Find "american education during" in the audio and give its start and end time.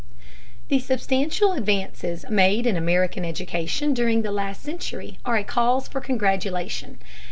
2.75-4.23